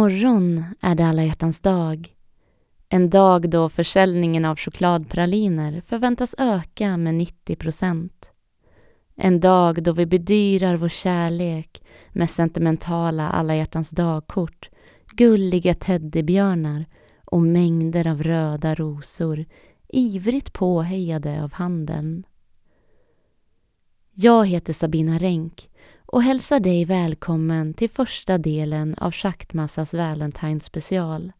[0.00, 2.14] Imorgon är det alla hjärtans dag.
[2.88, 8.30] En dag då försäljningen av chokladpraliner förväntas öka med 90 procent.
[9.16, 11.82] En dag då vi bedyrar vår kärlek
[12.12, 14.70] med sentimentala alla hjärtans dagkort,
[15.12, 16.86] gulliga teddybjörnar
[17.26, 19.44] och mängder av röda rosor
[19.88, 22.26] ivrigt påhejade av handeln.
[24.12, 25.69] Jag heter Sabina Renk
[26.12, 31.32] och hälsar dig välkommen till första delen av Schaktmassas Valentine special.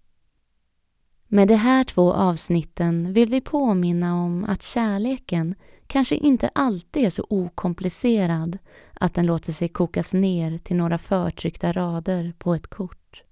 [1.27, 5.55] Med de här två avsnitten vill vi påminna om att kärleken
[5.87, 8.59] kanske inte alltid är så okomplicerad
[8.95, 13.23] att den låter sig kokas ner till några förtryckta rader på ett kort.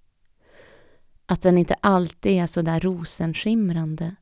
[1.27, 4.17] Att den inte alltid är så där rosenskimrande.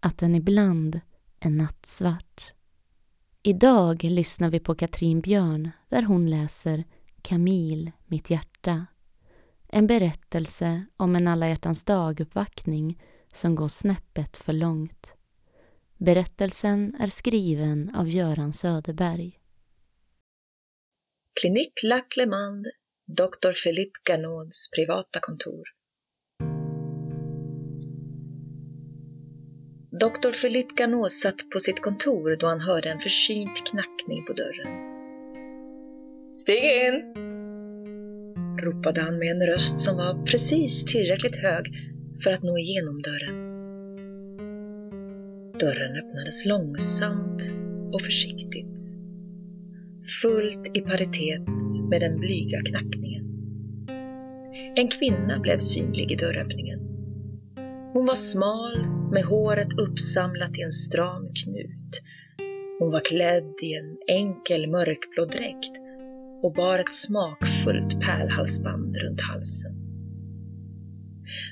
[0.00, 1.00] Att den ibland
[1.40, 2.52] är nattsvart.
[3.48, 6.84] Idag lyssnar vi på Katrin Björn där hon läser
[7.22, 8.86] Kamil, mitt hjärta.
[9.68, 15.14] En berättelse om en alla hjärtans dag-uppvaktning som går snäppet för långt.
[15.96, 19.40] Berättelsen är skriven av Göran Söderberg.
[21.40, 22.70] Klinik Lac Lemande,
[23.06, 23.64] Dr.
[23.64, 25.77] Philippe Ganauds privata kontor.
[30.00, 34.72] Doktor Philippe Ganot satt på sitt kontor då han hörde en försynt knackning på dörren.
[36.32, 37.02] Stig in!
[38.62, 41.66] ropade han med en röst som var precis tillräckligt hög
[42.24, 43.36] för att nå igenom dörren.
[45.58, 47.52] Dörren öppnades långsamt
[47.92, 48.80] och försiktigt,
[50.22, 51.42] fullt i paritet
[51.90, 53.24] med den blyga knackningen.
[54.76, 56.87] En kvinna blev synlig i dörröppningen.
[57.92, 62.02] Hon var smal med håret uppsamlat i en stram knut.
[62.78, 65.72] Hon var klädd i en enkel mörkblå dräkt
[66.42, 69.72] och bar ett smakfullt pärlhalsband runt halsen.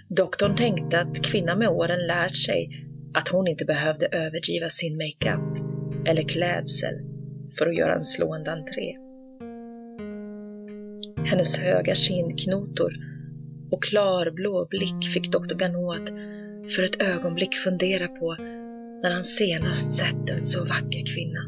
[0.08, 5.66] Doktorn tänkte att kvinnan med åren lärt sig att hon inte behövde överdriva sin makeup
[6.08, 6.94] eller klädsel
[7.58, 8.96] för att göra en slående entré.
[11.24, 13.15] Hennes höga kindknotor
[13.70, 16.08] och klarblå blick fick doktor Ganot
[16.76, 18.36] för ett ögonblick fundera på
[19.02, 21.40] när han senast sett en så vacker kvinna.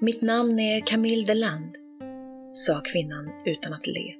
[0.00, 1.76] Mitt namn är Camille Deland,
[2.52, 4.14] sa kvinnan utan att le.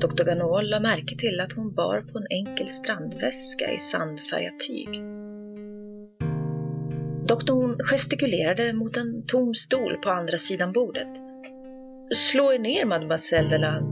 [0.00, 4.88] Doktor Ganot lade märke till att hon bar på en enkel strandväska i sandfärgat tyg.
[7.28, 11.31] Doktorn gestikulerade mot en tom stol på andra sidan bordet.
[12.14, 13.86] Slå er ner, mademoiselle Deland.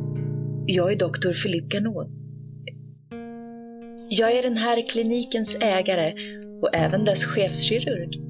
[0.66, 2.08] Jag är doktor Philippe Ganot.
[4.10, 6.14] Jag är den här klinikens ägare
[6.62, 8.20] och även dess chefskirurg.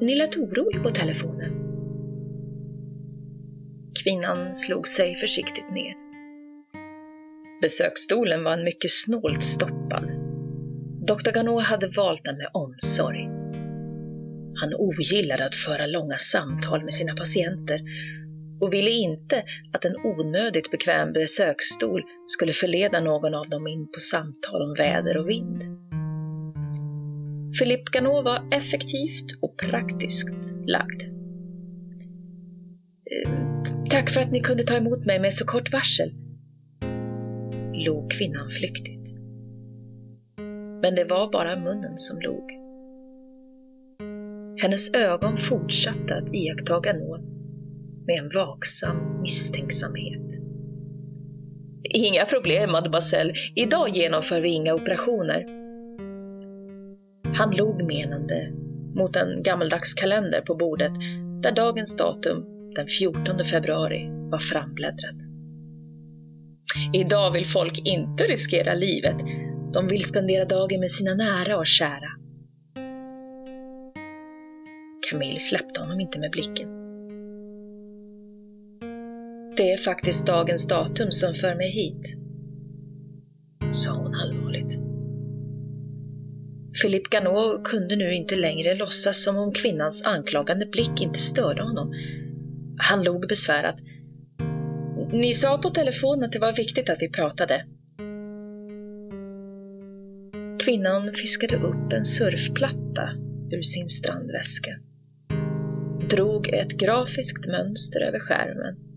[0.00, 1.52] Ni lät orolig på telefonen.
[4.04, 5.94] Kvinnan slog sig försiktigt ner.
[7.62, 10.04] Besöksstolen var en mycket snålt stoppad.
[11.06, 11.30] Dr.
[11.30, 13.28] Ganot hade valt den med omsorg.
[14.54, 17.80] Han ogillade att föra långa samtal med sina patienter
[18.62, 24.00] och ville inte att en onödigt bekväm besöksstol skulle förleda någon av dem in på
[24.00, 25.62] samtal om väder och vind.
[27.58, 30.28] Philippe Ganot var effektivt och praktiskt
[30.66, 31.02] lagd.
[33.10, 33.30] Eh,
[33.90, 36.12] tack för att ni kunde ta emot mig med så kort varsel,
[37.86, 39.14] log kvinnan flyktigt.
[40.82, 42.50] Men det var bara munnen som log.
[44.62, 47.32] Hennes ögon fortsatte att iaktta Ganot
[48.06, 50.42] med en vaksam misstänksamhet.
[51.94, 53.34] Inga problem, mademoiselle.
[53.54, 55.46] Idag genomför vi inga operationer.
[57.34, 58.52] Han log menande
[58.94, 60.92] mot en gammaldags kalender på bordet
[61.42, 62.44] där dagens datum,
[62.74, 65.16] den 14 februari, var frambläddrat.
[66.92, 69.16] Idag vill folk inte riskera livet.
[69.72, 72.10] De vill spendera dagen med sina nära och kära.
[75.10, 76.81] Camille släppte honom inte med blicken.
[79.56, 82.16] Det är faktiskt dagens datum som för mig hit,
[83.72, 84.78] sa hon allvarligt.
[86.82, 91.94] Philippe Ganot kunde nu inte längre låtsas som om kvinnans anklagande blick inte störde honom.
[92.78, 93.76] Han log besvärat.
[95.12, 97.64] Ni sa på telefon att det var viktigt att vi pratade.
[100.64, 103.10] Kvinnan fiskade upp en surfplatta
[103.50, 104.70] ur sin strandväska.
[106.10, 108.91] Drog ett grafiskt mönster över skärmen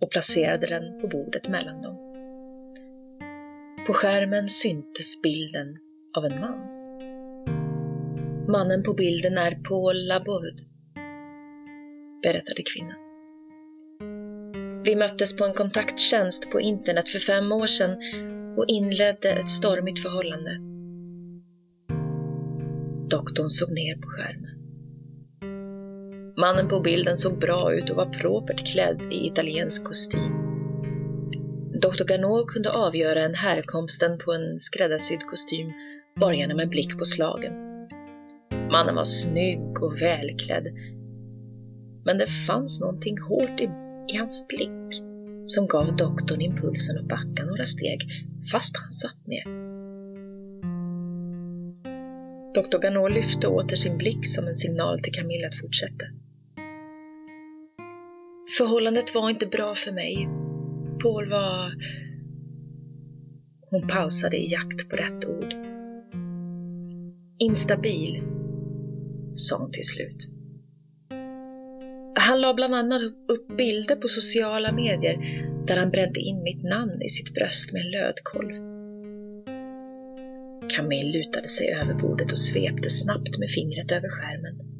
[0.00, 1.96] och placerade den på bordet mellan dem.
[3.86, 5.78] På skärmen syntes bilden
[6.16, 6.76] av en man.
[8.48, 10.64] Mannen på bilden är Paul Laborde,
[12.22, 12.96] berättade kvinnan.
[14.84, 17.98] Vi möttes på en kontakttjänst på internet för fem år sedan
[18.58, 20.50] och inledde ett stormigt förhållande.
[23.08, 24.65] Doktorn såg ner på skärmen.
[26.38, 30.32] Mannen på bilden såg bra ut och var propert klädd i italiensk kostym.
[31.80, 32.04] Dr.
[32.04, 35.72] Ganot kunde avgöra en härkomsten på en skräddarsydd kostym
[36.20, 37.52] bara genom en blick på slagen.
[38.72, 40.66] Mannen var snygg och välklädd.
[42.04, 43.68] Men det fanns någonting hårt i,
[44.12, 45.02] i hans blick
[45.46, 48.08] som gav doktorn impulsen att backa några steg
[48.52, 49.44] fast han satt ner.
[52.54, 52.78] Dr.
[52.78, 56.04] Ganot lyfte åter sin blick som en signal till Camilla att fortsätta.
[58.58, 60.28] Förhållandet var inte bra för mig.
[61.02, 61.72] Paul var...
[63.70, 65.54] Hon pausade i jakt på rätt ord.
[67.38, 68.22] Instabil,
[69.34, 70.28] sa hon till slut.
[72.18, 75.16] Han la bland annat upp bilder på sociala medier
[75.66, 78.52] där han bredde in mitt namn i sitt bröst med en lödkolv.
[80.68, 84.75] Camille lutade sig över bordet och svepte snabbt med fingret över skärmen.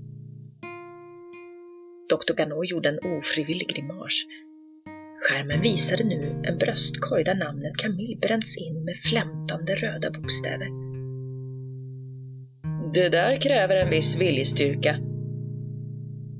[2.08, 4.24] Doktor Ganot gjorde en ofrivillig grimas.
[5.20, 10.68] Skärmen visade nu en bröstkorg där namnet Camille bränts in med flämtande röda bokstäver.
[12.94, 14.98] Det där kräver en viss viljestyrka,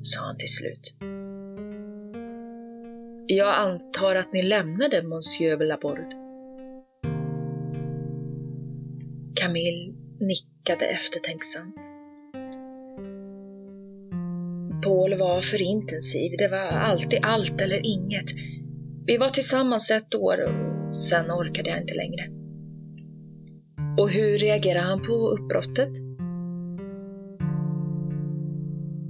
[0.01, 0.97] sa han till slut.
[3.27, 6.09] Jag antar att ni lämnade Monsieur Laborde?
[9.35, 11.96] Camille nickade eftertänksamt.
[14.87, 16.31] Paul var för intensiv.
[16.37, 18.25] Det var alltid allt eller inget.
[19.05, 22.27] Vi var tillsammans ett år och sen orkade jag inte längre.
[23.97, 25.89] Och hur reagerade han på uppbrottet?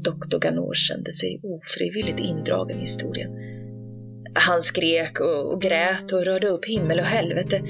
[0.03, 3.31] Doktor Ganor kände sig ofrivilligt indragen i historien.
[4.33, 7.61] Han skrek och, och grät och rörde upp himmel och helvete.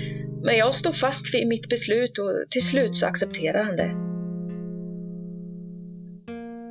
[0.44, 4.17] Men jag stod fast vid mitt beslut och till slut så accepterade han det.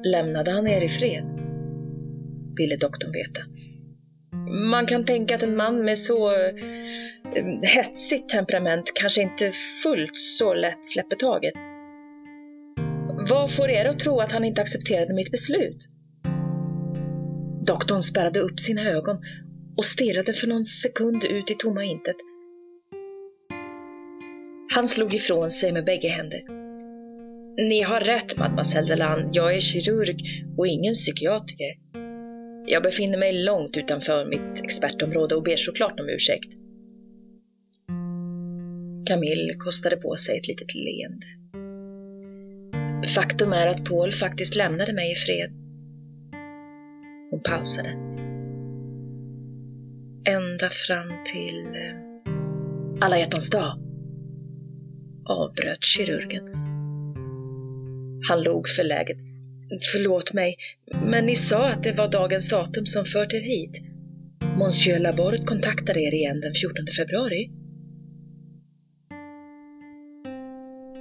[0.07, 1.25] Lämnade han er i fred?
[2.57, 3.41] Ville doktorn veta.
[4.71, 6.55] Man kan tänka att en man med så eh,
[7.63, 11.55] hetsigt temperament kanske inte fullt så lätt släpper taget.
[13.29, 15.89] Vad får er att tro att han inte accepterade mitt beslut?
[17.67, 19.17] Doktorn spärrade upp sina ögon
[19.77, 22.17] och stirrade för någon sekund ut i tomma intet.
[24.75, 26.66] Han slog ifrån sig med bägge händer.
[27.59, 31.75] Ni har rätt, mademoiselle Deland, Jag är kirurg och ingen psykiatriker.
[32.67, 36.51] Jag befinner mig långt utanför mitt expertområde och ber såklart om ursäkt.
[39.07, 41.27] Camille kostade på sig ett litet leende.
[43.15, 45.51] Faktum är att Paul faktiskt lämnade mig i fred.
[47.31, 47.89] Hon pausade.
[50.29, 51.97] Ända fram till eh,
[53.01, 53.79] alla hjärtans dag,
[55.25, 56.76] avbröt kirurgen.
[58.29, 59.19] Han log förläget.
[59.93, 60.57] Förlåt mig,
[61.05, 63.83] men ni sa att det var dagens datum som fört er hit.
[64.59, 67.51] Monsieur Laborde kontaktade er igen den 14 februari.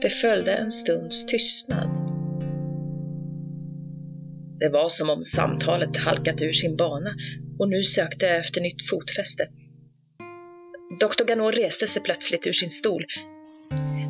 [0.01, 1.89] Det följde en stunds tystnad.
[4.60, 7.15] Det var som om samtalet halkat ur sin bana
[7.60, 9.48] och nu sökte efter nytt fotfäste.
[11.00, 13.05] Doktor Ganot reste sig plötsligt ur sin stol.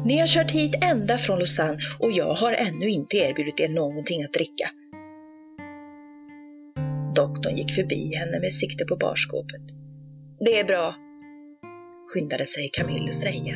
[0.05, 4.23] Ni har kört hit ända från Lausanne och jag har ännu inte erbjudit er någonting
[4.23, 4.71] att dricka.
[7.15, 9.61] Doktorn gick förbi henne med sikte på barskåpet.
[10.39, 10.95] Det är bra,
[12.13, 13.55] skyndade sig Camille att säga.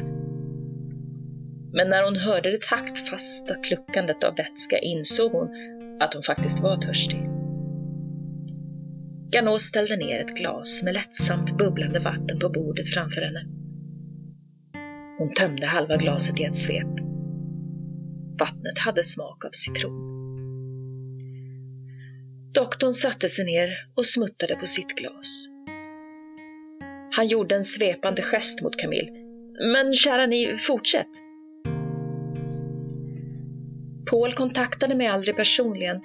[1.74, 5.50] Men när hon hörde det taktfasta kluckandet av vätska insåg hon
[6.00, 7.30] att hon faktiskt var törstig.
[9.32, 13.46] Ganot ställde ner ett glas med lättsamt bubblande vatten på bordet framför henne.
[15.20, 17.00] Hon tömde halva glaset i ett svep.
[18.40, 20.10] Vattnet hade smak av citron.
[22.54, 25.50] Doktorn satte sig ner och smuttade på sitt glas.
[27.12, 29.12] Han gjorde en svepande gest mot Camille.
[29.74, 31.10] Men kära ni, fortsätt!
[34.10, 36.02] Paul kontaktade mig aldrig personligen.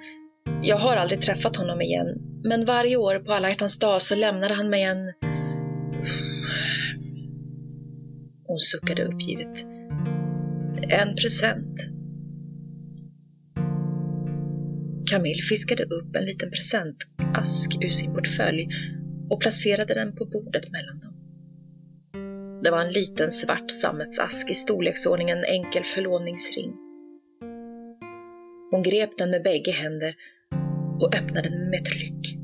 [0.61, 2.07] Jag har aldrig träffat honom igen,
[2.43, 5.13] men varje år på alla hjärtans dag så lämnade han mig en...
[8.55, 9.65] Hon suckade uppgivet.
[10.89, 11.75] En present.
[15.09, 18.67] Camille fiskade upp en liten presentask ur sin portfölj
[19.29, 21.13] och placerade den på bordet mellan dem.
[22.63, 26.73] Det var en liten svart sammetsask i storleksordningen enkel förlovningsring.
[28.71, 30.15] Hon grep den med bägge händer
[30.99, 32.37] och öppnade den med ett ryck.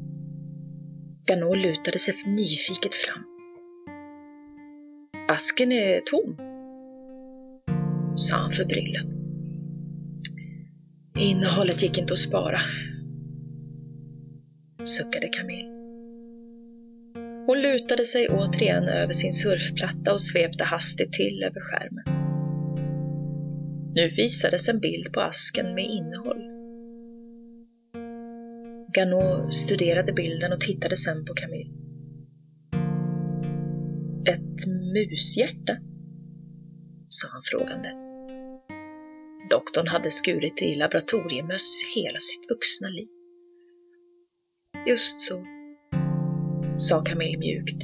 [1.26, 3.24] Ganot lutade sig nyfiket fram.
[5.32, 6.36] Asken är tom,
[8.16, 9.06] sa han förbryllat.
[11.18, 12.60] Innehållet gick inte att spara,
[14.84, 15.70] suckade Camille.
[17.46, 22.06] Hon lutade sig återigen över sin surfplatta och svepte hastigt till över skärmen.
[23.94, 26.42] Nu visades en bild på asken med innehåll.
[28.94, 31.72] Ganot studerade bilden och tittade sen på Camille.
[34.26, 35.78] Ett mushjärta?
[37.08, 37.90] sa han frågande.
[39.50, 43.08] Doktorn hade skurit i laboratoriemöss hela sitt vuxna liv.
[44.88, 45.46] Just så,
[46.76, 47.84] sa Camille mjukt.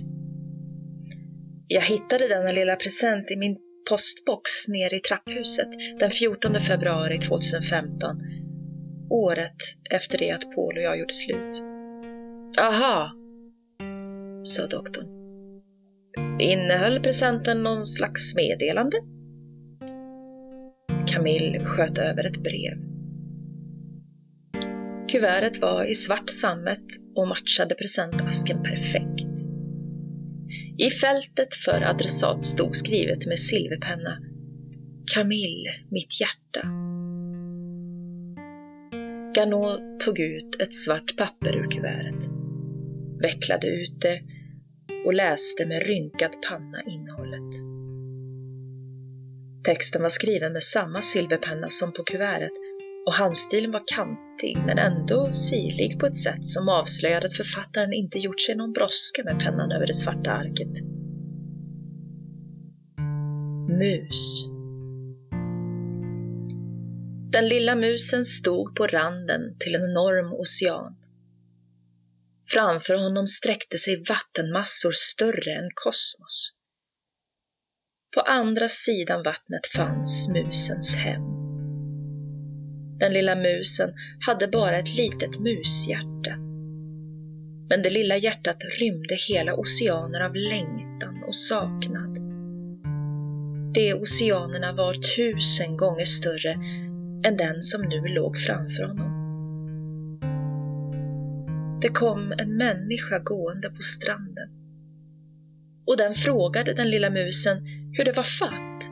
[1.67, 3.57] Jag hittade denna lilla present i min
[3.89, 5.67] postbox nere i trapphuset
[5.99, 8.21] den 14 februari 2015.
[9.09, 9.55] Året
[9.89, 11.63] efter det att Paul och jag gjorde slut.
[12.61, 13.11] Aha,
[14.43, 15.16] sa doktorn.
[16.39, 18.97] Innehöll presenten någon slags meddelande?
[21.07, 22.77] Camille sköt över ett brev.
[25.11, 29.27] Kuvertet var i svart sammet och matchade presentasken perfekt.
[30.77, 34.17] I fältet för adressat stod skrivet med silverpenna
[35.15, 36.67] Camille, mitt hjärta.
[39.35, 42.29] Ganot tog ut ett svart papper ur kuvertet,
[43.23, 44.21] vecklade ut det
[45.07, 47.51] och läste med rynkad panna innehållet.
[49.63, 52.51] Texten var skriven med samma silverpenna som på kuvertet
[53.05, 58.19] och handstilen var kantig men ändå sirlig på ett sätt som avslöjade att författaren inte
[58.19, 60.75] gjort sig någon brådska med pennan över det svarta arket.
[63.79, 64.47] Mus.
[67.31, 70.95] Den lilla musen stod på randen till en enorm ocean.
[72.49, 76.53] Framför honom sträckte sig vattenmassor större än kosmos.
[78.15, 81.21] På andra sidan vattnet fanns musens hem.
[82.99, 83.93] Den lilla musen
[84.25, 86.35] hade bara ett litet mushjärta.
[87.69, 92.17] Men det lilla hjärtat rymde hela oceaner av längtan och saknad.
[93.73, 96.51] De oceanerna var tusen gånger större
[97.27, 99.26] än den som nu låg framför honom.
[101.81, 104.49] Det kom en människa gående på stranden
[105.87, 107.57] och den frågade den lilla musen
[107.93, 108.91] hur det var fatt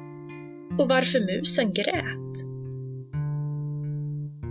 [0.80, 2.46] och varför musen grät.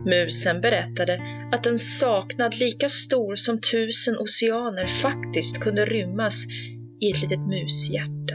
[0.06, 1.20] Musen berättade
[1.52, 6.46] att en saknad lika stor som tusen oceaner faktiskt kunde rymmas
[7.00, 8.34] i ett litet mushjärta.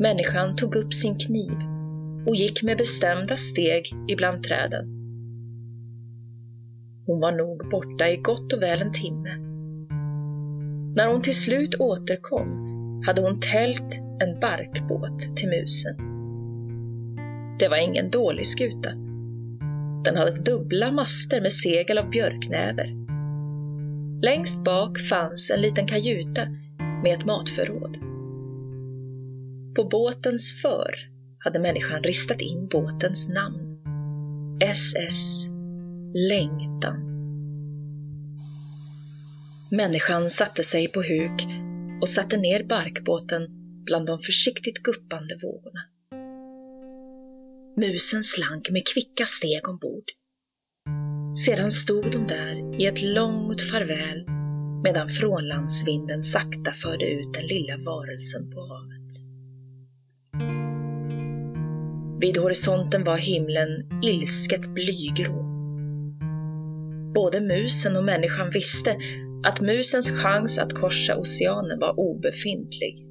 [0.00, 1.56] Människan tog upp sin kniv
[2.26, 5.01] och gick med bestämda steg ibland träden.
[7.06, 9.36] Hon var nog borta i gott och väl en timme.
[10.96, 12.62] När hon till slut återkom
[13.06, 15.96] hade hon tält en barkbåt till musen.
[17.58, 18.90] Det var ingen dålig skuta.
[20.04, 23.02] Den hade dubbla master med segel av björknäver.
[24.22, 26.46] Längst bak fanns en liten kajuta
[27.04, 27.96] med ett matförråd.
[29.76, 30.94] På båtens för
[31.38, 33.78] hade människan ristat in båtens namn.
[34.60, 35.51] SS
[36.14, 36.96] Längtan.
[39.70, 41.46] Människan satte sig på huk
[42.00, 43.48] och satte ner barkbåten
[43.84, 45.80] bland de försiktigt guppande vågorna.
[47.76, 50.04] Musen slank med kvicka steg ombord.
[51.46, 54.26] Sedan stod de där i ett långt farväl
[54.82, 59.32] medan frånlandsvinden sakta förde ut den lilla varelsen på havet.
[62.20, 65.61] Vid horisonten var himlen ilsket blygrå.
[67.14, 68.96] Både musen och människan visste
[69.46, 73.06] att musens chans att korsa oceanen var obefintlig.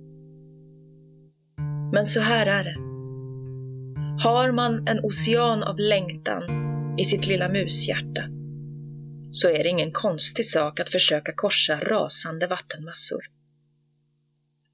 [1.94, 2.76] Men så här är det.
[4.24, 6.44] Har man en ocean av längtan
[7.00, 8.24] i sitt lilla mushjärta
[9.32, 13.22] så är det ingen konstig sak att försöka korsa rasande vattenmassor.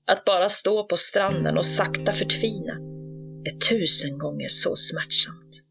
[0.08, 2.74] Att bara stå på stranden och sakta förtvina
[3.44, 5.67] är tusen gånger så smärtsamt.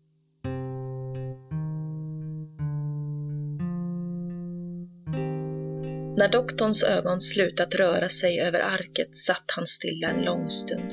[6.17, 10.91] När doktorns ögon slutat röra sig över arket satt han stilla en lång stund.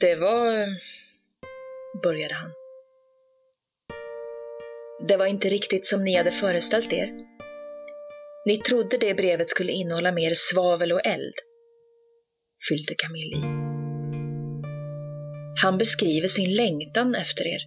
[0.00, 0.68] Det var...
[2.02, 2.50] började han.
[5.08, 7.16] Det var inte riktigt som ni hade föreställt er.
[8.46, 11.34] Ni trodde det brevet skulle innehålla mer svavel och eld,
[12.68, 13.40] fyllde Camille i.
[15.62, 17.60] Han beskriver sin längtan efter er.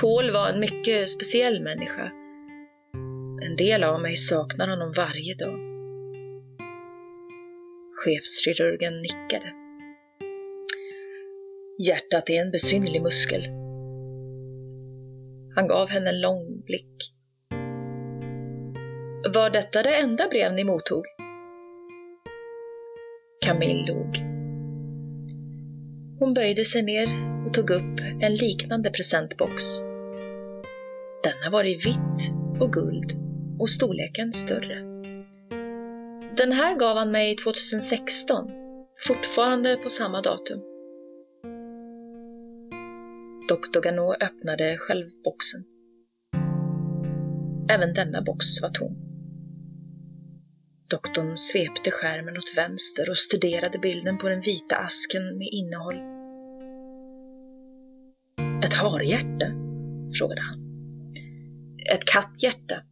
[0.00, 2.19] Paul var en mycket speciell människa.
[3.50, 5.60] En del av mig saknar honom varje dag.
[7.92, 9.52] Chefskirurgen nickade.
[11.88, 13.42] Hjärtat är en besynnerlig muskel.
[15.54, 17.12] Han gav henne en lång blick.
[19.34, 21.04] Var detta det enda brev ni mottog?
[23.44, 24.16] Camille log.
[26.18, 27.08] Hon böjde sig ner
[27.46, 29.80] och tog upp en liknande presentbox.
[31.22, 33.29] Denna var i vitt och guld
[33.60, 34.80] och storleken större.
[36.36, 38.50] Den här gav han mig 2016,
[39.06, 40.60] fortfarande på samma datum.
[43.48, 43.80] Dr.
[43.80, 45.64] Ganot öppnade själv boxen.
[47.70, 48.96] Även denna box var tom.
[50.90, 55.96] Doktorn svepte skärmen åt vänster och studerade bilden på den vita asken med innehåll.
[58.64, 59.46] Ett harhjärta?
[60.18, 60.60] frågade han.
[61.94, 62.82] Ett katthjärta,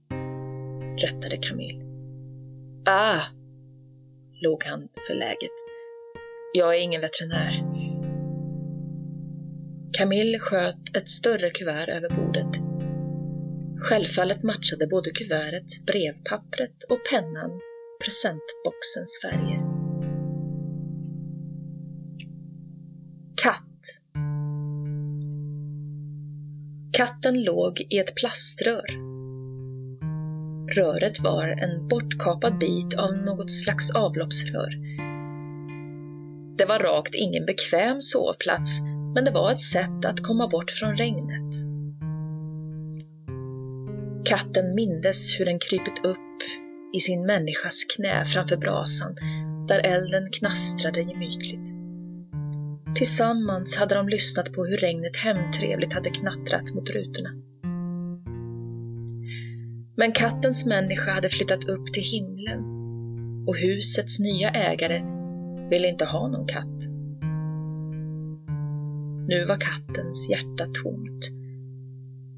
[0.99, 1.85] rättade Camille.
[2.87, 3.23] Ah,
[4.43, 5.51] log han förläget.
[6.53, 7.65] Jag är ingen veterinär.
[9.99, 12.63] Camille sköt ett större kuvert över bordet.
[13.89, 17.61] Självfallet matchade både kuvertet, brevpappret och pennan
[18.05, 19.61] presentboxens färger.
[23.43, 23.65] Katt
[26.93, 29.18] Katten låg i ett plaströr.
[30.77, 34.71] Röret var en bortkapad bit av något slags avloppsrör.
[36.59, 38.81] Det var rakt ingen bekväm sovplats,
[39.15, 41.55] men det var ett sätt att komma bort från regnet.
[44.25, 46.39] Katten mindes hur den krypit upp
[46.97, 49.15] i sin människas knä framför brasan,
[49.69, 51.75] där elden knastrade gemytligt.
[52.95, 57.31] Tillsammans hade de lyssnat på hur regnet hemtrevligt hade knattrat mot rutorna.
[59.99, 62.61] Men kattens människa hade flyttat upp till himlen
[63.49, 65.03] och husets nya ägare
[65.71, 66.89] ville inte ha någon katt.
[69.29, 71.31] Nu var kattens hjärta tomt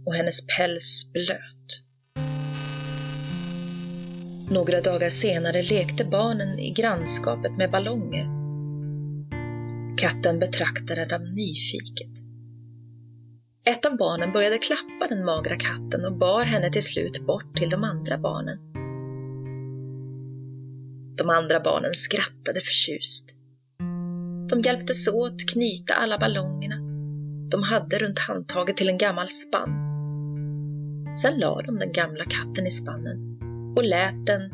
[0.07, 1.83] och hennes päls blöt.
[4.51, 8.27] Några dagar senare lekte barnen i grannskapet med ballonger.
[9.97, 12.20] Katten betraktade dem nyfiket.
[13.65, 17.71] Ett av barnen började klappa den magra katten och bar henne till slut bort till
[17.71, 18.59] de andra barnen.
[21.17, 23.37] De andra barnen skrattade förtjust.
[24.51, 26.91] De hjälptes åt knyta alla ballongerna
[27.51, 29.71] de hade runt handtaget till en gammal spann.
[31.15, 33.39] Sen la de den gamla katten i spannen
[33.77, 34.53] och lät den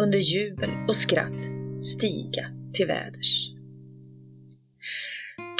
[0.00, 1.42] under jubel och skratt
[1.80, 3.50] stiga till väders.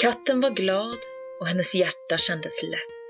[0.03, 0.97] Katten var glad
[1.43, 3.09] och hennes hjärta kändes lätt.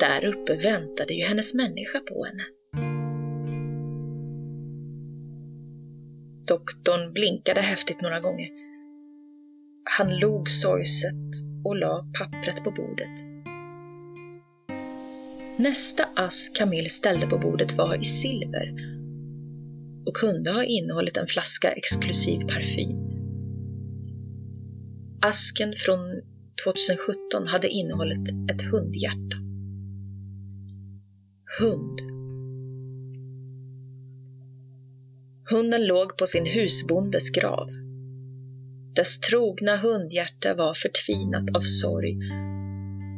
[0.00, 2.44] Där uppe väntade ju hennes människa på henne.
[6.46, 8.48] Doktorn blinkade häftigt några gånger.
[9.84, 11.32] Han log sorgset
[11.64, 13.24] och la pappret på bordet.
[15.58, 18.74] Nästa ask Camille ställde på bordet var i silver
[20.06, 23.06] och kunde ha innehållit en flaska exklusiv parfym.
[25.22, 26.22] Asken från
[26.64, 29.36] 2017 hade innehållit ett hundhjärta.
[31.58, 32.00] Hund.
[35.50, 37.68] Hunden låg på sin husbondes grav.
[38.94, 42.16] Dess trogna hundhjärta var förtvinat av sorg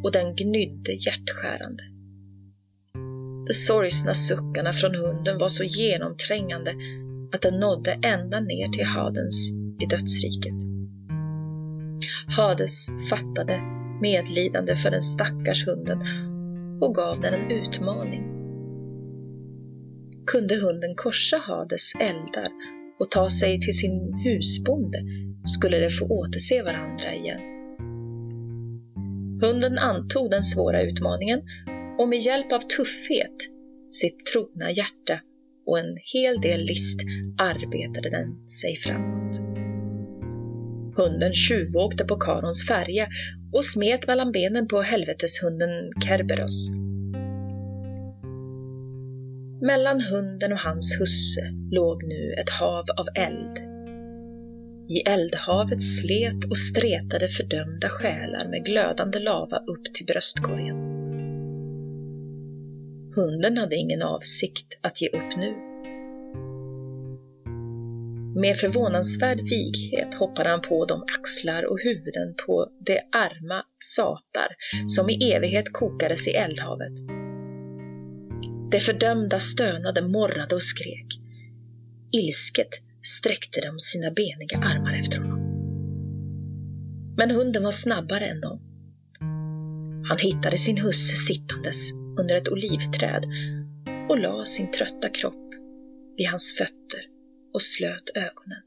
[0.04, 1.82] och den gnydde hjärtskärande.
[3.46, 6.74] De sorgsna suckarna från hunden var så genomträngande
[7.32, 10.67] att den nådde ända ner till Hadens i dödsriket.
[12.36, 13.60] Hades fattade
[14.00, 15.98] medlidande för den stackars hunden
[16.80, 18.22] och gav den en utmaning.
[20.26, 22.48] Kunde hunden korsa Hades eldar
[22.98, 24.98] och ta sig till sin husbonde
[25.44, 27.40] skulle de få återse varandra igen.
[29.42, 31.40] Hunden antog den svåra utmaningen
[31.98, 33.36] och med hjälp av tuffhet,
[33.88, 35.20] sitt trogna hjärta
[35.66, 37.00] och en hel del list
[37.38, 39.47] arbetade den sig framåt.
[40.98, 43.08] Hunden tjuvåkte på Karons färja
[43.52, 45.70] och smet mellan benen på helveteshunden
[46.04, 46.70] Kerberos.
[49.62, 53.58] Mellan hunden och hans husse låg nu ett hav av eld.
[54.88, 60.76] I eldhavet slet och stretade fördömda själar med glödande lava upp till bröstkorgen.
[63.14, 65.77] Hunden hade ingen avsikt att ge upp nu.
[68.34, 74.48] Med förvånansvärd vighet hoppade han på de axlar och huvuden på de arma satar
[74.86, 76.92] som i evighet kokades i eldhavet.
[78.70, 81.06] De fördömda stönade, morrade och skrek.
[82.12, 82.68] Ilsket
[83.02, 85.38] sträckte de sina beniga armar efter honom.
[87.16, 88.60] Men hunden var snabbare än dem.
[90.08, 93.24] Han hittade sin husse sittandes under ett olivträd
[94.08, 95.54] och la sin trötta kropp
[96.16, 97.17] vid hans fötter
[97.52, 98.62] och slöt ögonen.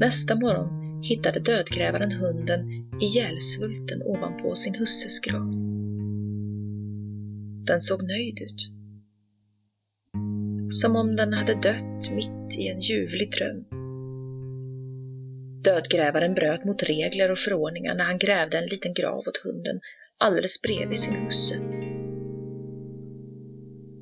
[0.00, 2.60] Nästa morgon hittade dödgrävaren hunden
[3.00, 5.50] ihjälsvulten ovanpå sin husses grav.
[7.66, 8.70] Den såg nöjd ut.
[10.70, 13.64] Som om den hade dött mitt i en ljuvlig dröm.
[15.64, 19.80] Dödgrävaren bröt mot regler och förordningar när han grävde en liten grav åt hunden
[20.18, 21.56] alldeles bredvid sin husse.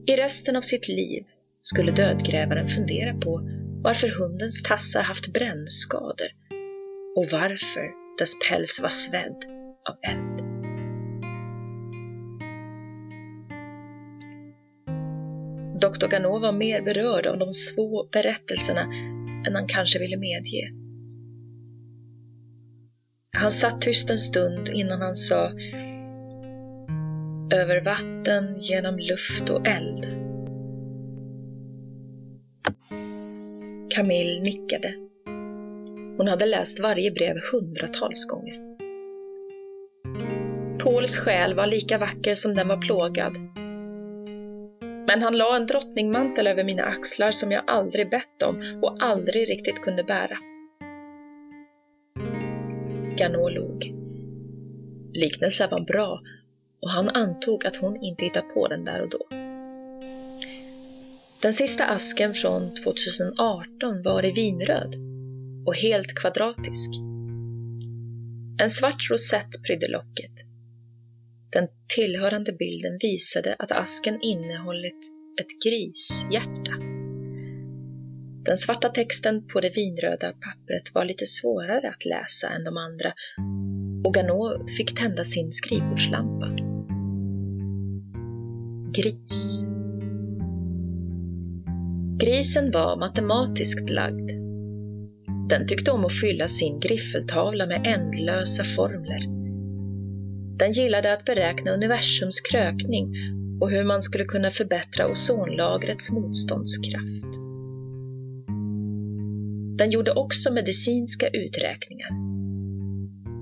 [0.06, 1.24] I resten av sitt liv
[1.64, 3.40] skulle dödgrävaren fundera på
[3.82, 6.28] varför hundens tassar haft brännskador
[7.16, 9.44] och varför dess päls var svedd
[9.88, 10.54] av eld.
[15.80, 18.82] Doktor Ganot var mer berörd av de svå berättelserna
[19.46, 20.70] än han kanske ville medge.
[23.36, 25.52] Han satt tyst en stund innan han sa
[27.52, 30.33] över vatten, genom luft och eld.
[33.90, 34.94] Camille nickade.
[36.16, 38.64] Hon hade läst varje brev hundratals gånger.
[40.78, 43.32] Pauls själ var lika vacker som den var plågad.
[45.08, 49.50] Men han la en drottningmantel över mina axlar som jag aldrig bett om och aldrig
[49.50, 50.38] riktigt kunde bära.
[53.16, 53.94] Ganot log.
[55.12, 56.20] Liknelsen var bra
[56.82, 59.43] och han antog att hon inte hittat på den där och då.
[61.44, 64.94] Den sista asken från 2018 var i vinröd
[65.66, 66.90] och helt kvadratisk.
[68.62, 70.32] En svart rosett prydde locket.
[71.52, 76.72] Den tillhörande bilden visade att asken innehållit ett grishjärta.
[78.44, 83.12] Den svarta texten på det vinröda pappret var lite svårare att läsa än de andra
[84.04, 86.56] och Ganot fick tända sin skrivbordslampa.
[88.92, 89.66] Gris
[92.18, 94.30] Grisen var matematiskt lagd.
[95.48, 99.20] Den tyckte om att fylla sin griffeltavla med ändlösa formler.
[100.58, 103.14] Den gillade att beräkna universums krökning
[103.60, 107.34] och hur man skulle kunna förbättra ozonlagrets motståndskraft.
[109.78, 112.10] Den gjorde också medicinska uträkningar.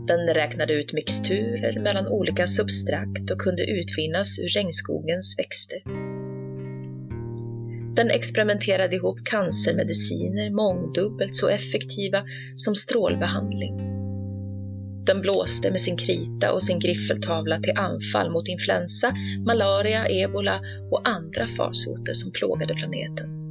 [0.06, 5.82] Den räknade ut mixturer mellan olika substrakt och kunde utvinnas ur regnskogens växter.
[7.96, 12.22] Den experimenterade ihop cancermediciner mångdubbelt så effektiva
[12.54, 13.76] som strålbehandling.
[15.06, 19.14] Den blåste med sin krita och sin griffeltavla till anfall mot influensa,
[19.46, 23.42] malaria, ebola och andra farsoter som plågade planeten.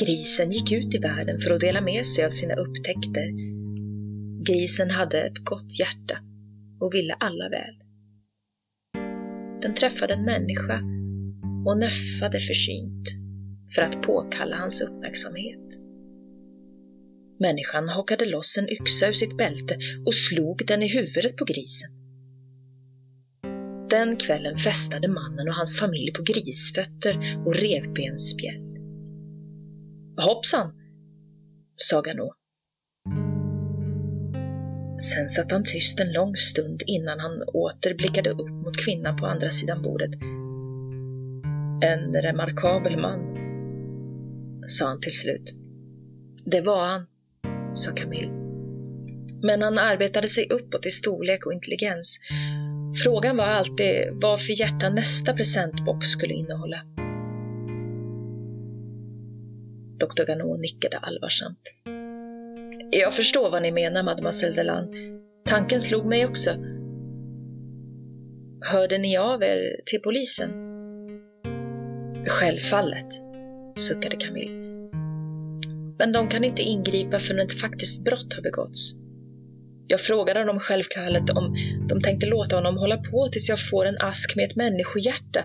[0.00, 3.28] Grisen gick ut i världen för att dela med sig av sina upptäckter.
[4.44, 6.18] Grisen hade ett gott hjärta
[6.80, 7.74] och ville alla väl.
[9.62, 10.99] Den träffade en människa
[11.66, 13.08] och nöffade försynt
[13.74, 15.60] för att påkalla hans uppmärksamhet.
[17.38, 21.90] Människan hakade loss en yxa ur sitt bälte och slog den i huvudet på grisen.
[23.90, 28.70] Den kvällen festade mannen och hans familj på grisfötter och revbensspjäll.
[30.16, 30.72] Hoppsan,
[31.74, 32.36] sa Ganot.
[35.00, 39.26] Sen satt han tyst en lång stund innan han åter blickade upp mot kvinnan på
[39.26, 40.10] andra sidan bordet
[41.82, 43.36] en remarkabel man,
[44.66, 45.54] sa han till slut.
[46.44, 47.06] Det var han,
[47.74, 48.32] sa Camille.
[49.42, 52.20] Men han arbetade sig uppåt i storlek och intelligens.
[53.04, 56.82] Frågan var alltid vad för hjärta nästa presentbox skulle innehålla.
[60.00, 60.24] Dr.
[60.26, 61.60] Ganot nickade allvarsamt.
[62.90, 64.88] Jag förstår vad ni menar, mademoiselle Delan.
[65.44, 66.50] Tanken slog mig också.
[68.60, 70.69] Hörde ni av er till polisen?
[72.26, 73.06] Självfallet,
[73.76, 74.60] suckade Camille.
[75.98, 78.94] Men de kan inte ingripa förrän ett faktiskt brott har begåtts.
[79.86, 81.56] Jag frågade dem självklart om
[81.88, 85.44] de tänkte låta honom hålla på tills jag får en ask med ett människohjärta.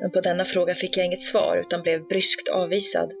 [0.00, 3.12] Men på denna fråga fick jag inget svar utan blev bryskt avvisad.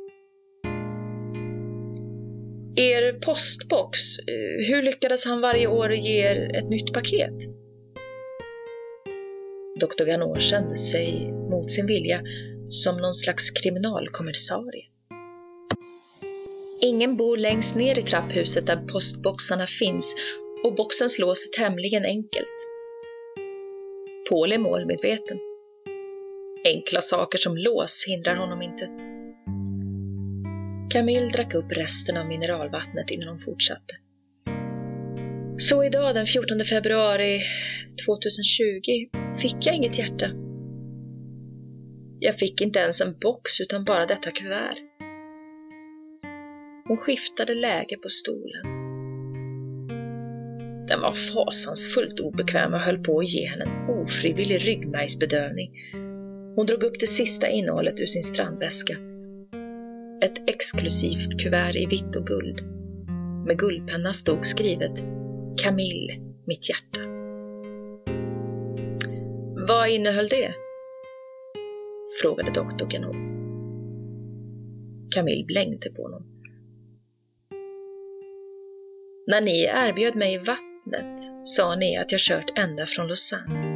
[2.76, 7.63] Er postbox, eh, hur lyckades han varje år ge er ett nytt paket?
[9.80, 12.22] Doktor Ganot kände sig mot sin vilja
[12.68, 14.84] som någon slags kriminalkommissarie.
[16.82, 20.16] Ingen bor längst ner i trapphuset där postboxarna finns
[20.64, 22.48] och boxens lås är tämligen enkelt.
[24.28, 25.38] Paul är målmedveten.
[26.64, 28.88] Enkla saker som lås hindrar honom inte.
[30.90, 33.94] Camille drack upp resten av mineralvattnet innan hon fortsatte.
[35.58, 37.40] Så idag den 14 februari
[38.06, 40.26] 2020 fick jag inget hjärta.
[42.20, 44.78] Jag fick inte ens en box utan bara detta kuvert.
[46.88, 48.66] Hon skiftade läge på stolen.
[50.88, 55.70] Den var fasansfullt obekväm och höll på att ge henne en ofrivillig ryggmärgsbedövning.
[56.56, 58.96] Hon drog upp det sista innehållet ur sin strandväska.
[60.22, 62.60] Ett exklusivt kuvert i vitt och guld.
[63.46, 65.23] Med guldpenna stod skrivet
[65.62, 67.00] Camille, mitt hjärta.
[69.68, 70.54] Vad innehöll det?
[72.22, 73.16] frågade doktor Ganon.
[75.14, 76.22] Camille blängde på honom.
[79.26, 83.74] När ni erbjöd mig vattnet sa ni att jag kört ända från Lausanne.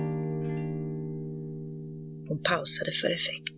[2.28, 3.54] Hon pausade för effekt.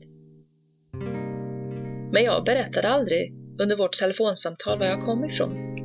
[2.12, 5.79] Men jag berättade aldrig under vårt telefonsamtal var jag kom ifrån.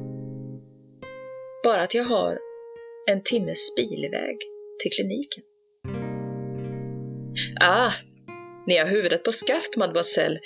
[1.65, 2.39] Bara att jag har
[3.12, 4.38] en timmes bilväg
[4.80, 5.43] till kliniken.
[7.62, 7.91] Ah,
[8.67, 10.39] ni har huvudet på skaft, mademoiselle.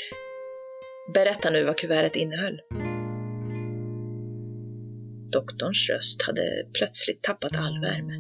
[1.14, 2.62] Berätta nu vad kuvertet innehöll.
[5.32, 6.42] Doktorns röst hade
[6.74, 8.14] plötsligt tappat all värme.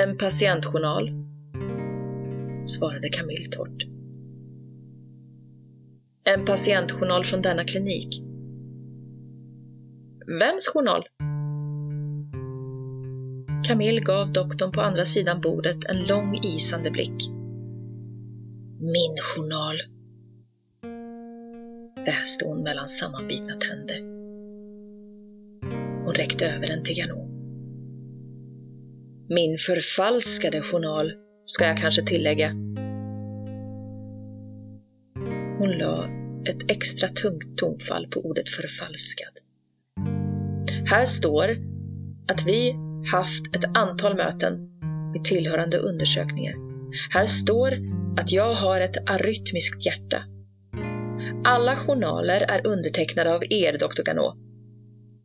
[0.00, 1.10] En patientjournal,
[2.66, 3.82] svarade Camille torrt.
[6.24, 8.29] En patientjournal från denna klinik.
[10.30, 11.04] Vems journal?
[13.68, 17.30] Camille gav doktorn på andra sidan bordet en lång isande blick.
[18.80, 19.76] Min journal,
[22.06, 24.00] väste hon mellan sammanbitna tänder.
[26.04, 27.30] Hon räckte över den till Ganon.
[29.28, 31.12] Min förfalskade journal,
[31.44, 32.50] ska jag kanske tillägga.
[35.58, 36.08] Hon la
[36.46, 39.39] ett extra tungt tonfall på ordet förfalskad.
[40.86, 41.56] Här står
[42.28, 42.76] att vi
[43.12, 44.70] haft ett antal möten
[45.12, 46.54] med tillhörande undersökningar.
[47.10, 47.78] Här står
[48.16, 50.22] att jag har ett arytmiskt hjärta.
[51.44, 54.02] Alla journaler är undertecknade av er, Dr.
[54.02, 54.36] Ganot.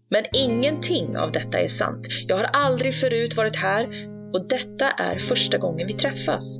[0.09, 2.07] Men ingenting av detta är sant.
[2.27, 3.87] Jag har aldrig förut varit här
[4.33, 6.59] och detta är första gången vi träffas.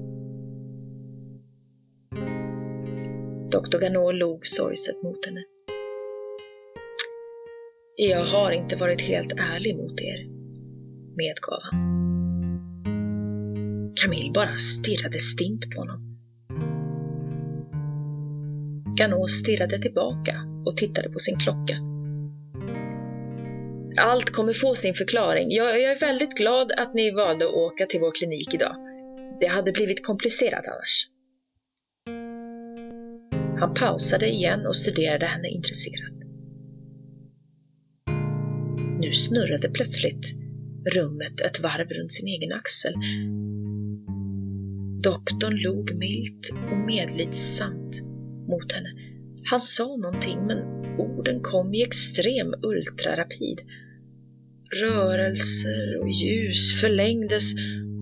[3.52, 3.78] Dr.
[3.80, 5.44] Ganot log sorgset mot henne.
[7.98, 10.28] Jag har inte varit helt ärlig mot er,
[11.18, 11.96] medgav han.
[13.96, 16.02] Camille bara stirrade stint på honom.
[18.98, 21.78] Ganot stirrade tillbaka och tittade på sin klocka.
[24.06, 25.52] Allt kommer få sin förklaring.
[25.52, 28.76] Jag, jag är väldigt glad att ni valde att åka till vår klinik idag.
[29.40, 31.08] Det hade blivit komplicerat annars.
[33.60, 36.25] Han pausade igen och studerade henne intresserat.
[39.16, 40.36] Nu snurrade plötsligt
[40.96, 42.94] rummet ett varv runt sin egen axel.
[45.04, 48.02] Doktorn log milt och medlidsamt
[48.48, 48.90] mot henne.
[49.44, 50.58] Han sa någonting men
[51.00, 53.60] orden kom i extrem ultrarapid.
[54.82, 57.54] Rörelser och ljus förlängdes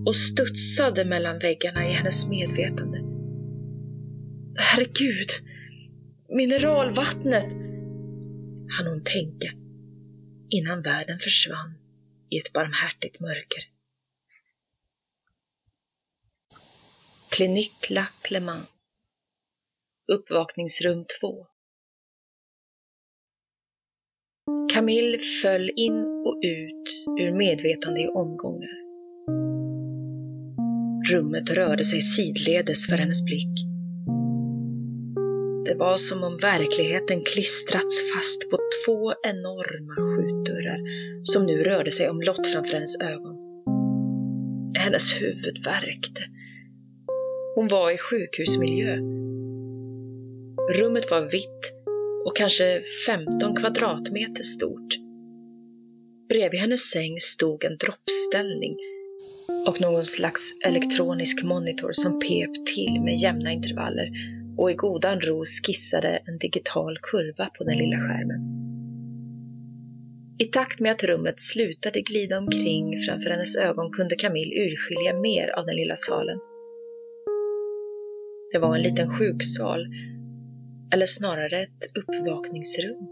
[0.06, 2.98] och studsade mellan väggarna i hennes medvetande.
[4.56, 5.28] Herregud!
[6.28, 7.44] Mineralvattnet!
[8.68, 9.63] hann hon tänka
[10.50, 11.74] innan världen försvann
[12.30, 13.68] i ett barmhärtigt mörker.
[17.36, 18.72] Clinique La Clément
[20.12, 21.46] Uppvakningsrum 2
[24.72, 28.84] Camille föll in och ut ur medvetande i omgångar.
[31.12, 33.73] Rummet rörde sig sidledes för hennes blick.
[35.64, 40.80] Det var som om verkligheten klistrats fast på två enorma skjutdörrar
[41.22, 43.36] som nu rörde sig omlott framför hennes ögon.
[44.78, 46.22] Hennes huvud värkte.
[47.54, 48.96] Hon var i sjukhusmiljö.
[50.72, 51.72] Rummet var vitt
[52.26, 54.94] och kanske 15 kvadratmeter stort.
[56.28, 58.76] Bredvid hennes säng stod en droppställning
[59.68, 64.08] och någon slags elektronisk monitor som pep till med jämna intervaller
[64.56, 68.64] och i godan ro skissade en digital kurva på den lilla skärmen.
[70.38, 75.58] I takt med att rummet slutade glida omkring framför hennes ögon kunde Camille urskilja mer
[75.58, 76.38] av den lilla salen.
[78.52, 79.86] Det var en liten sjuksal,
[80.92, 83.08] eller snarare ett uppvakningsrum.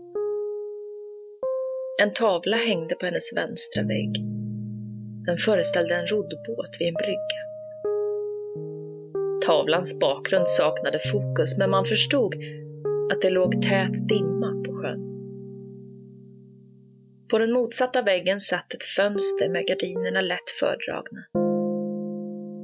[2.02, 4.12] En tavla hängde på hennes vänstra vägg.
[5.26, 7.51] Den föreställde en roddbåt vid en brygga.
[9.46, 12.34] Tavlans bakgrund saknade fokus, men man förstod
[13.12, 15.12] att det låg tät dimma på sjön.
[17.30, 21.24] På den motsatta väggen satt ett fönster med gardinerna lätt fördragna.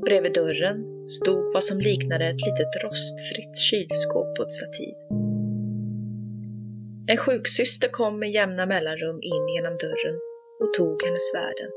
[0.04, 4.94] Bredvid dörren stod vad som liknade ett litet rostfritt kylskåp på ett stativ.
[7.10, 10.16] En sjuksyster kom med jämna mellanrum in genom dörren
[10.60, 11.70] och tog hennes värden.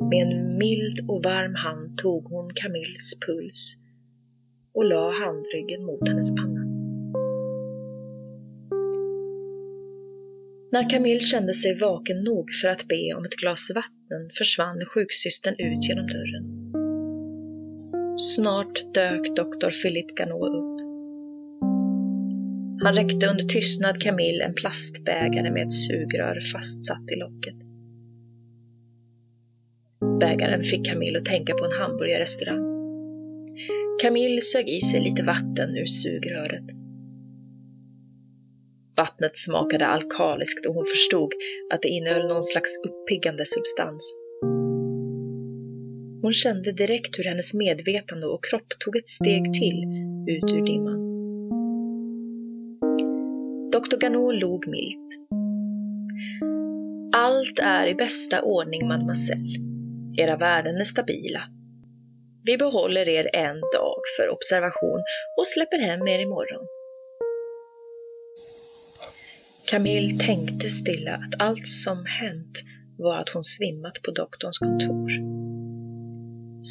[0.00, 3.76] Med en mild och varm hand tog hon Camilles puls
[4.74, 6.60] och la handryggen mot hennes panna.
[10.72, 15.54] När Camille kände sig vaken nog för att be om ett glas vatten försvann sjuksystern
[15.58, 16.44] ut genom dörren.
[18.18, 20.78] Snart dök doktor Philippe Ganot upp.
[22.84, 27.67] Han räckte under tystnad Camille en plastbägare med ett sugrör fastsatt i locket.
[30.20, 32.78] Bägaren fick Camille att tänka på en hamburgerrestaurang.
[34.02, 36.64] Camille sög i sig lite vatten ur sugröret.
[38.96, 41.32] Vattnet smakade alkaliskt och hon förstod
[41.72, 44.16] att det innehöll någon slags uppiggande substans.
[46.22, 49.84] Hon kände direkt hur hennes medvetande och kropp tog ett steg till
[50.28, 51.08] ut ur dimman.
[53.72, 53.96] Dr.
[53.96, 55.08] Ganot log milt.
[57.16, 59.77] Allt är i bästa ordning, mademoiselle.
[60.20, 61.42] Era värden är stabila.
[62.44, 65.04] Vi behåller er en dag för observation
[65.36, 66.66] och släpper hem er imorgon.
[69.70, 72.58] Camille tänkte stilla att allt som hänt
[72.98, 75.10] var att hon svimmat på doktorns kontor.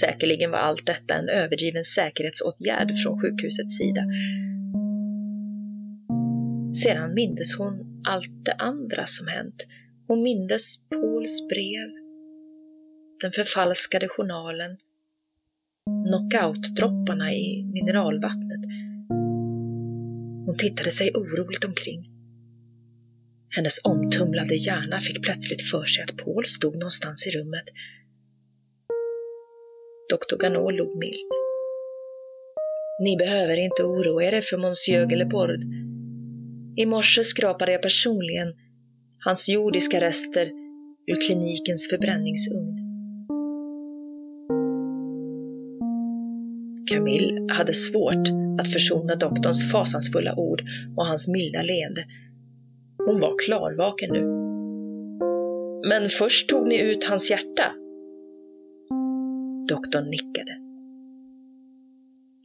[0.02, 4.04] Säkerligen var allt detta en överdriven säkerhetsåtgärd från sjukhusets sida.
[6.84, 9.68] Sedan mindes hon allt det andra som hänt.
[10.08, 12.07] Hon mindes Pauls brev,
[13.22, 14.78] den förfalskade journalen,
[16.08, 18.62] knockoutdropparna i mineralvattnet.
[20.46, 22.18] Hon tittade sig oroligt omkring.
[23.50, 27.66] Hennes omtumlade hjärna fick plötsligt för sig att Paul stod någonstans i rummet.
[30.10, 31.32] Doktor Ganot log milt.
[33.04, 35.64] Ni behöver inte oroa er för Monsieur Gellepord.
[36.78, 38.54] I morse skrapade jag personligen
[39.26, 40.46] hans jordiska rester
[41.08, 42.87] ur klinikens förbränningsugn.
[47.08, 48.28] Camille hade svårt
[48.60, 50.62] att försona doktorns fasansfulla ord
[50.98, 52.06] och hans milda leende.
[52.98, 54.24] Hon var klarvaken nu.
[55.90, 57.74] Men först tog ni ut hans hjärta?
[59.68, 60.58] Doktorn nickade.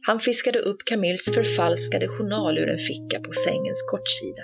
[0.01, 4.43] Han fiskade upp Camilles förfalskade journal ur en ficka på sängens kortsida.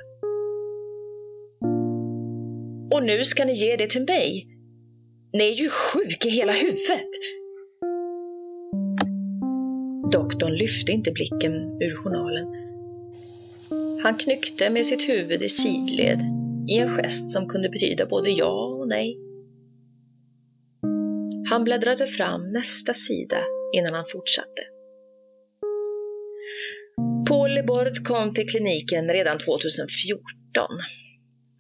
[2.95, 4.47] Och nu ska ni ge det till mig?
[5.33, 7.09] Ni är ju sjuk i hela huvudet!
[10.11, 12.45] Doktorn lyfte inte blicken ur journalen.
[14.03, 16.19] Han knyckte med sitt huvud i sidled
[16.69, 19.17] i en gest som kunde betyda både ja och nej.
[21.49, 23.37] Han bläddrade fram nästa sida
[23.73, 24.61] innan han fortsatte.
[27.27, 30.67] Paul Lebord kom till kliniken redan 2014.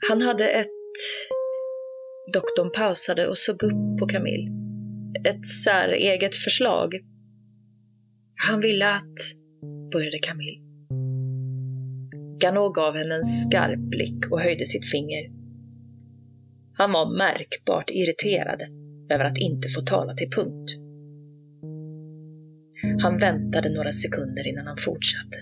[0.09, 0.67] Han hade ett...
[2.33, 4.51] Doktorn pausade och såg upp på Camille.
[5.25, 6.93] Ett säreget förslag
[8.47, 9.19] han ville att...
[9.91, 10.61] började Camille.
[12.39, 15.29] Ganot gav henne en skarp blick och höjde sitt finger.
[16.73, 18.61] Han var märkbart irriterad
[19.11, 20.69] över att inte få tala till punkt.
[23.01, 25.37] Han väntade några sekunder innan han fortsatte.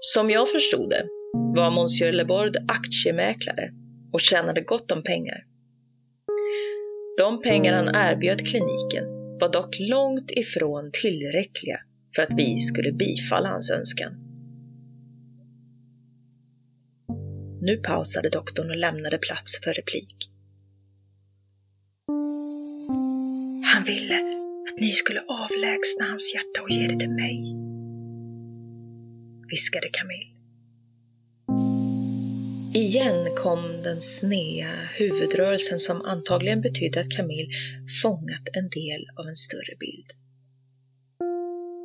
[0.00, 3.70] Som jag förstod det var Monsieur Lebord aktiemäklare
[4.12, 5.44] och tjänade gott om pengar.
[7.16, 9.04] De pengar han erbjöd kliniken
[9.40, 11.80] var dock långt ifrån tillräckliga
[12.16, 14.12] för att vi skulle bifalla hans önskan.
[17.60, 20.16] Nu pausade doktorn och lämnade plats för replik.
[23.74, 24.14] Han ville
[24.68, 27.54] att ni skulle avlägsna hans hjärta och ge det till mig,
[29.50, 30.35] viskade Camille.
[32.76, 37.48] Igen kom den snea huvudrörelsen som antagligen betydde att Camille
[38.02, 40.06] fångat en del av en större bild.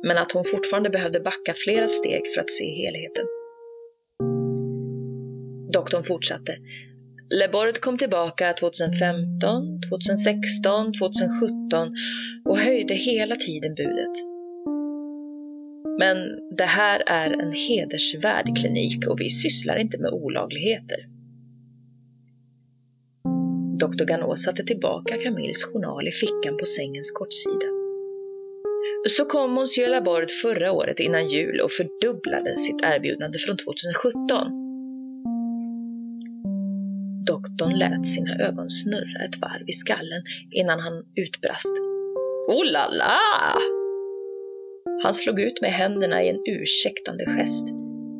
[0.06, 3.26] Men att hon fortfarande behövde backa flera steg för att se helheten.
[5.72, 6.56] Doktorn fortsatte.
[7.30, 11.94] Lebord kom tillbaka 2015, 2016, 2017
[12.44, 14.31] och höjde hela tiden budet.
[15.98, 16.16] Men
[16.56, 20.96] det här är en hedersvärd klinik och vi sysslar inte med olagligheter.
[23.80, 24.04] Dr.
[24.04, 27.66] Ganot satte tillbaka Camilles journal i fickan på sängens kortsida.
[29.08, 34.62] Så kom Monsieur Laborde förra året innan jul och fördubblade sitt erbjudande från 2017.
[37.26, 41.76] Doktorn lät sina ögon snurra ett varv i skallen innan han utbrast.
[42.48, 43.81] Oh la la!
[45.02, 47.68] Han slog ut med händerna i en ursäktande gest.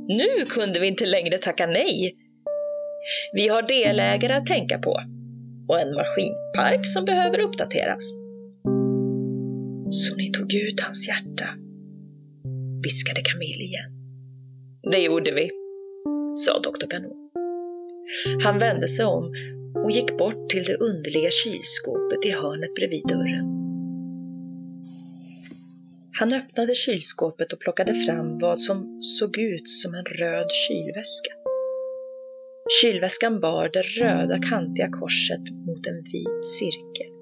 [0.09, 2.17] Nu kunde vi inte längre tacka nej.
[3.33, 4.91] Vi har delägare att tänka på
[5.69, 8.13] och en maskinpark som behöver uppdateras.
[9.91, 11.49] Så ni tog ut hans hjärta?
[12.83, 13.91] viskade Camille igen.
[14.93, 15.51] Det gjorde vi,
[16.35, 17.33] sa doktor Ganot.
[18.45, 19.33] Han vände sig om
[19.85, 23.63] och gick bort till det underliga kylskåpet i hörnet bredvid dörren.
[26.19, 31.33] Han öppnade kylskåpet och plockade fram vad som såg ut som en röd kylväska.
[32.83, 37.13] Kylväskan bar det röda kantiga korset mot en vit cirkel.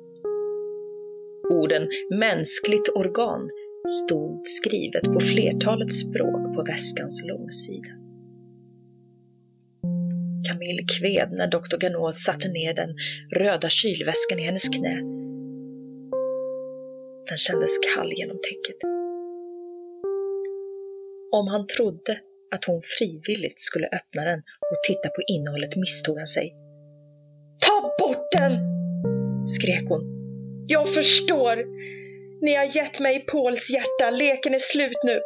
[1.50, 3.50] Orden ”mänskligt organ”
[4.04, 7.88] stod skrivet på flertalet språk på väskans långsida.
[10.48, 12.96] Camille kved när doktor Ganot satte ner den
[13.36, 15.19] röda kylväskan i hennes knä.
[17.30, 18.76] Den kändes kall genom täcket.
[21.32, 22.20] Om han trodde
[22.50, 26.54] att hon frivilligt skulle öppna den och titta på innehållet misstog han sig.
[27.66, 28.52] Ta bort den!
[29.46, 30.02] skrek hon.
[30.68, 31.56] Jag förstår.
[32.44, 34.10] Ni har gett mig Pauls hjärta.
[34.10, 35.20] Leken är slut nu.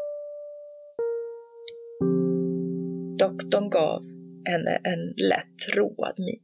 [3.19, 4.03] Doktorn gav
[4.45, 6.41] henne en lätt road min.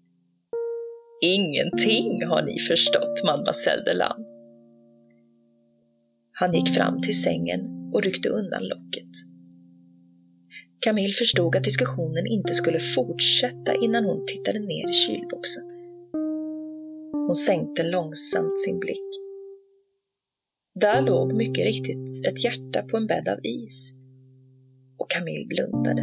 [1.23, 4.40] Ingenting har ni förstått, mademoiselle Deland.
[6.41, 7.61] Han gick fram till sängen
[7.93, 9.11] och ryckte undan locket.
[10.81, 15.63] Camille förstod att diskussionen inte skulle fortsätta innan hon tittade ner i kylboxen.
[17.13, 19.11] Hon sänkte långsamt sin blick.
[20.81, 23.95] Där låg mycket riktigt ett hjärta på en bädd av is.
[24.99, 26.03] Och Camille blundade.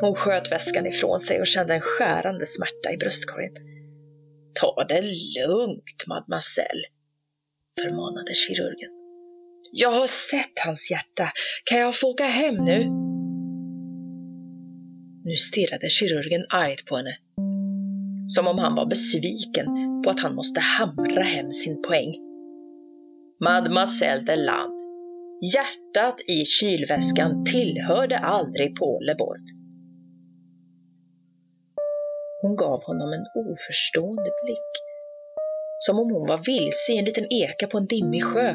[0.00, 3.54] Hon sköt väskan ifrån sig och kände en skärande smärta i bröstkorgen.
[4.60, 6.86] Ta det lugnt, mademoiselle,
[7.82, 8.90] förmanade kirurgen.
[9.72, 11.32] Jag har sett hans hjärta.
[11.64, 12.78] Kan jag få åka hem nu?
[15.24, 17.16] Nu stirrade kirurgen argt på henne.
[18.26, 19.66] Som om han var besviken
[20.04, 22.14] på att han måste hamra hem sin poäng.
[23.40, 24.74] Mademoiselle Deland,
[25.54, 29.46] hjärtat i kylväskan tillhörde aldrig Paul Lebord.
[32.42, 34.93] Hon gav honom en oförstående blick.
[35.86, 38.54] Som om hon var vilse i en liten eka på en dimmig sjö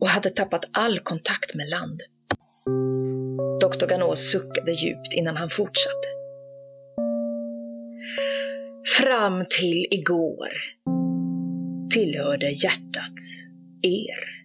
[0.00, 2.02] och hade tappat all kontakt med land.
[3.60, 6.08] Doktor Ganot suckade djupt innan han fortsatte.
[8.98, 10.50] Fram till igår
[11.90, 13.18] tillhörde hjärtat
[13.82, 14.44] er.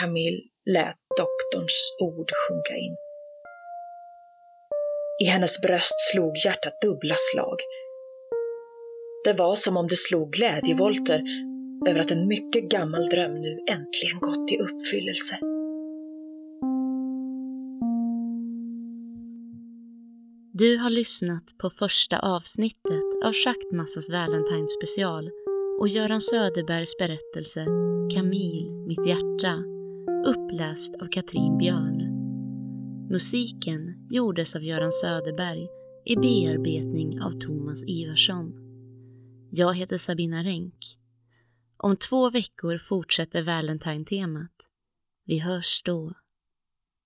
[0.00, 2.96] Camille lät doktorns ord sjunka in.
[5.20, 7.56] I hennes bröst slog hjärtat dubbla slag.
[9.24, 11.22] Det var som om det slog glädjevolter
[11.88, 15.38] över att en mycket gammal dröm nu äntligen gått i uppfyllelse.
[20.52, 25.30] Du har lyssnat på första avsnittet av Schaktmassas Valentine special
[25.80, 27.64] och Göran Söderbergs berättelse
[28.14, 29.62] Camille, mitt hjärta,
[30.26, 32.07] uppläst av Katrin Björn.
[33.10, 35.68] Musiken gjordes av Göran Söderberg
[36.04, 38.52] i bearbetning av Thomas Ivarsson.
[39.50, 40.98] Jag heter Sabina Renk.
[41.76, 44.52] Om två veckor fortsätter Valentine-temat.
[45.24, 46.14] Vi hörs då.